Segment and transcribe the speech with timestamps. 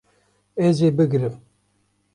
[0.65, 1.35] Ez ê bigirim